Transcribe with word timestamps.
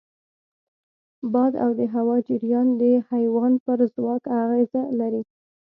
باد 1.33 1.53
او 1.63 1.69
د 1.79 1.81
هوا 1.95 2.17
جریان 2.27 2.67
د 2.81 2.83
حیوان 3.09 3.53
پر 3.65 3.79
ځواک 3.93 4.23
اغېز 4.41 4.71
لري. 4.99 5.23